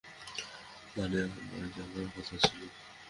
[0.97, 2.59] মানে আমার যাবার কথা ছিল।